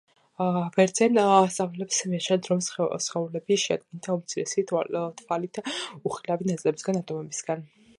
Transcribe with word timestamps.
ბერძენ 0.77 1.19
სწავლულებს 1.55 1.99
მიაჩნდათ, 2.15 2.49
რომ 2.53 2.65
სხეულები 3.09 3.61
შეადგება 3.67 4.17
უმცირესი, 4.19 4.67
თვალით 4.75 5.65
უხილავი 6.11 6.55
ნაწილაკებისგან- 6.55 7.01
ატომებისგან 7.07 7.69